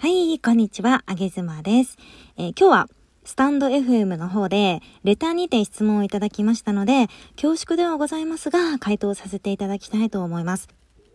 [0.00, 1.96] はい、こんにちは、あげずまです。
[2.36, 2.88] えー、今日は、
[3.24, 10.68] スタンド FM の方で、レターにて質問をいただきましたので、恐縮ではございますが、回答させていただきたいと思います。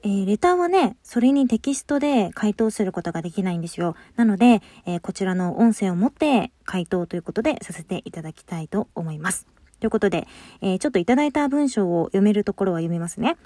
[0.04, 3.96] えー、レターはね、それにテキストで回答することができないんですよ。
[4.18, 9.47] なので、えー、こちらの音声を持って回答ということでさせていただきたいと思います。
[9.79, 10.27] ということで、
[10.59, 13.38] え、ちょっといただいた文章を読めるところは読みますね。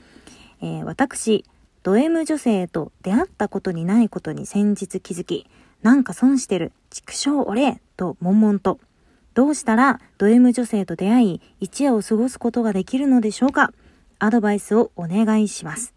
[0.64, 1.46] え私、
[1.84, 5.48] ド M 女性と出会ったことにないことに先日気づき、
[5.82, 8.80] なんか損してる、畜生俺と悶々と。
[9.34, 13.72] どうしたらド M 女性と出会い、一夜を過ごすことができるのでしょうか？
[14.20, 15.94] アドバイスをお願いします。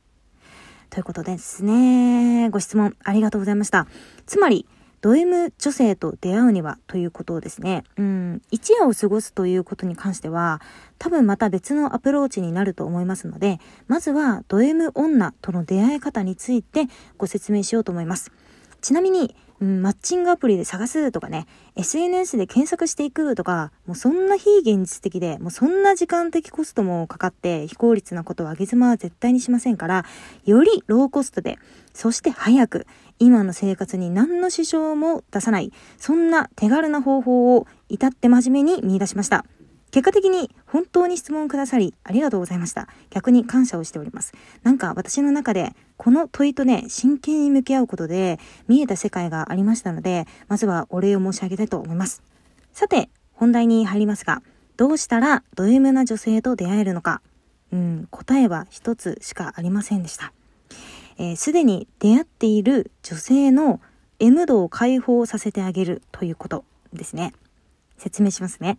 [0.90, 2.50] ということですね。
[2.50, 3.86] ご質問ありがとうございました。
[4.26, 4.66] つまり、
[5.00, 10.60] ド M 女性と出会うにはということをですね、うん、一夜を過ごすということに関しては、
[10.98, 16.86] 多分また別のアプローチになると思いますので、まずはド M 女との出会い方について
[17.16, 18.30] ご説明しようと思います。
[18.82, 21.46] ちなみに、うん、マッチングアプリで探すとかね、
[21.76, 30.06] SNS で検索していくとか、もうそんな非現実的で、もうそんな時間的コストもかかって非効率なことは上げ妻は絶対にしませんから、
[30.46, 31.58] よりローコストで、
[31.92, 32.86] そして早く、
[33.18, 39.44] 今の生活に何の支障も出さない、そんな手軽な方法を至って真面目に見出しました。
[39.90, 42.88] 結果的に本当に質問くださりありがとうございました。
[43.10, 44.32] 逆に感謝をしております。
[44.62, 52.22] なんか私の中でこの問いとね、真剣に向き合うことで見えた世界がありましたので、まずはお礼を申し上げたいと思います。
[52.72, 54.42] さて、本題に入りますが、
[54.78, 57.20] どうしたらド M な女性と出会えるのか。
[57.70, 60.32] うん、答えは一つしかありませんでした。
[61.36, 63.78] す、で、に出会っている女性の
[64.20, 66.64] M 度を解放させてあげるということ
[66.94, 67.34] ですね。
[67.98, 68.78] 説明しますね。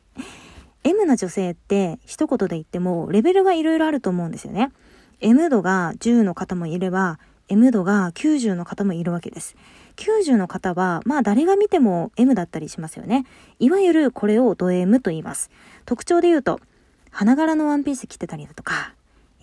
[0.84, 4.72] M な女性って一言で言ってもレベルがいろいろあると思うんですよね。
[5.22, 7.20] M 度が10の方もいれば
[7.52, 9.56] M 度が90の方もいるわけです。
[9.98, 13.26] 90の方は、まあ誰が見ても M だったりしますよね。
[13.60, 15.52] いわゆるこれをド M と言います。
[15.86, 16.62] 特徴で言うと、
[17.12, 18.94] 花柄のワンピース着てたりだとか、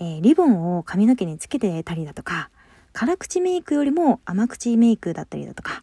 [0.00, 2.48] えー、リボンを髪の毛につけてたりだとか、
[2.94, 5.82] 辛口メイクよりも甘口メイクだったりだとか、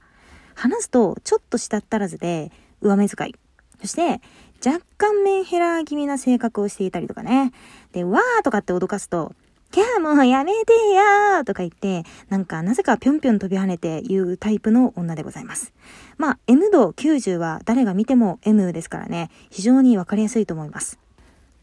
[0.56, 3.36] 話すとちょっとしたったらずで上目遣い。
[3.82, 4.20] そして、
[4.66, 7.52] 若干メンヘラ気味な性格をしていたりとかね。
[7.92, 9.36] で、わーとかって脅かすと、
[9.72, 15.74] キャーもうやめてよとか言って、なんかなぜかぴょんぴょん飛び跳ねて言うタイプの女でございます。
[16.18, 21.00] まあ、M 度90は誰が見ても M ですからね、非常にわかりやすいと思います。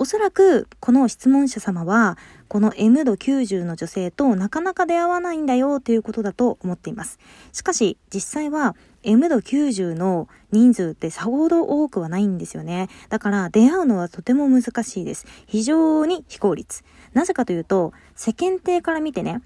[0.03, 2.19] おそらくこの質問者様は
[2.49, 7.21] この M 度90の女性となかなか出会わないんだよということだと思っています。
[7.53, 8.75] しかし実際は
[9.05, 12.89] M 度90の人数ってさほど多くはないんですよね。
[13.11, 15.25] だから出会うのはとても難しいです。
[15.47, 16.83] 非常に非効率。
[17.13, 19.41] なぜかというと世間体から見てね、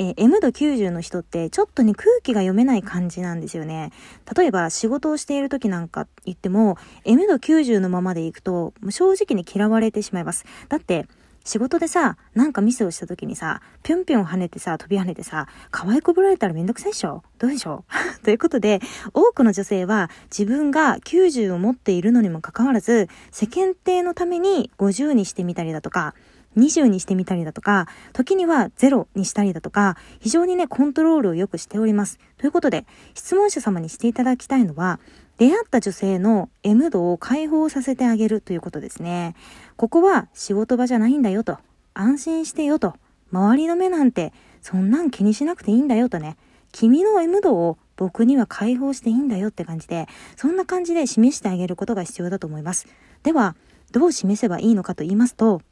[0.00, 3.90] えー、M 度90の人ってちょっとね空気が読めない感じなんですよね。
[4.36, 10.46] 例えば仕事をしている時なんか言っても M 度90のままでいくと正直に嫌われてしまいます。
[10.68, 11.06] だって
[11.44, 17.22] 仕事でさ、なんかミスをした時にさ、ぴょんぴょん跳ねてさ、飛び跳ねてさ、可愛くぶられたらめんどくさいっしょ？
[17.38, 17.84] どうでしょ
[18.20, 18.20] う？
[18.22, 18.80] ということで、
[19.14, 26.14] 多くの女性は自分が90を持っているのにもかかわらず、世間体のために50にしてみたりだとか、
[26.56, 32.18] 20にしてみたりだとか、時には0にしたりだとか、非常にね、コントロールをよくしております。
[32.36, 35.00] ということで、質問者様にしていただきたいのは、
[35.38, 39.36] 出会った女性の M 度を解放させてあげるということですね。
[39.76, 41.58] ここは仕事場じゃないんだよと。
[41.94, 42.94] 安心してよと。
[43.30, 44.32] 周りの目なんて、
[44.62, 46.36] そんなん気にしなくていいんだよとね。
[46.72, 52.86] 君の M 度を僕には解放していいんだよって感じで、そんな感じで示してあげることが必要だと思います。
[53.22, 53.56] では、
[53.92, 55.62] どう示せばいいのかと言いますと、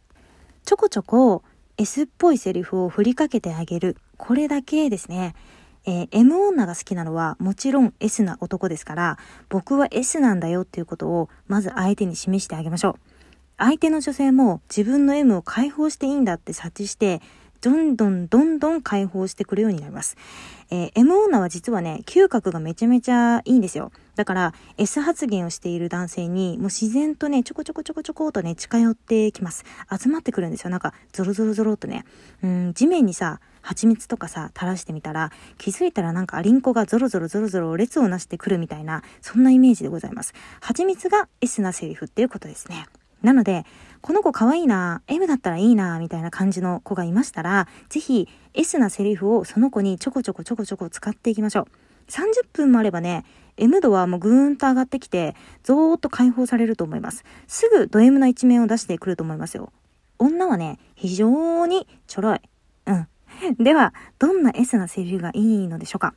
[0.67, 1.45] ちょこちょこ
[1.79, 3.97] S っぽいセリフを振りかけてあげる。
[4.17, 5.37] これだけですね。
[5.87, 9.17] えー、M 女が好きなのはもちろん S な男ですから、
[9.49, 12.95] 僕は S なんだよっていうことをまず相手に示してあげましょう。
[13.59, 17.23] 相手の女性も自分の M を解放していいんだって察知して、
[17.61, 20.17] どんどんどんどん解放してくるようになります。
[20.71, 23.93] えー、M 女は実はね、嗅覚がめちゃめちゃいいんですよ。
[24.17, 29.65] だから S 発言をしている男性にもう自然とね、ちょこちょこちょこちょことね、近寄ってきます。
[30.01, 30.71] 集まってくるんですよ。
[30.71, 32.05] なんかゾロゾロゾロっとね。
[32.43, 40.35] うん、地面にさ、蜂蜜とかさ、垂らしてみたら、気づいたらなんかアリンコがゾロゾロゾロゾロ列をなしてくるみたいな、そんなイメージでございます。
[40.61, 42.87] 蜂蜜が S なセリフっていうことですね。
[43.23, 43.65] なので、
[44.03, 51.67] この子可愛いな、M だったらいいな、みたいな感じの子がいましたら、ぜひ S なセリフをその子にちょこちょこちょこちょこ使っていきましょう。
[52.09, 53.25] 30分もあればね、
[53.57, 55.35] M 度はもうぐーんと上がってきて、
[55.65, 57.25] ゾーっと解放されると思います。
[57.49, 59.73] すぐド M な一面を出してくると思いますよ。
[60.19, 62.41] 女はね、非常にちょろい。
[62.87, 63.09] うん。
[63.59, 66.15] では、どんな S なセリフがいいのでしょうか？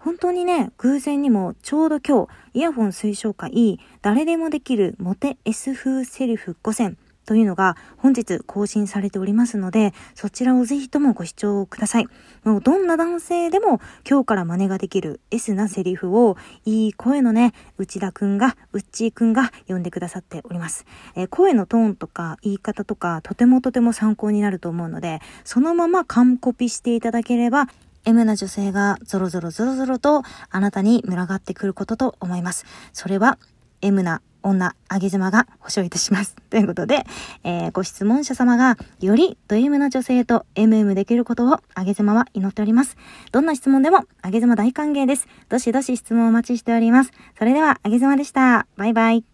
[0.00, 12.06] 本当にね、偶然にもちょうど今日、イヤホン推奨会、誰でもできるモテ S 風セリフ5選というのが本日更新されておりますので、そちらをぜひともご視聴ください。
[12.44, 20.86] もうどんな男性でも今日から真似ができる S なセリフをいい声のね、内田くんが、うっちーくんが読んでくださっております。
[21.14, 27.68] えー、声のトーンとか言い方とかとてもとても参考になると思うので、そのまま完コピしていただければ
[28.04, 32.66] M な女性がゾロゾロゾロゾロとあなたに群がってくることと思います。
[32.92, 33.38] それは
[33.82, 36.34] M な女、あげ妻が保証いたします。
[36.50, 37.04] ということで、
[37.44, 42.96] えー、ご質問者様がよりド M な女性と MM できることをあげ妻は祈っております。
[43.32, 45.28] どんな質問でもあげ妻大歓迎です。
[45.48, 47.12] どしどし質問お待ちしております。
[47.38, 48.66] それではあげ妻でした。
[48.76, 49.29] バイバイ。